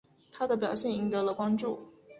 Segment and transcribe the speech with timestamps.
[0.31, 1.91] 他的表现赢得了关注。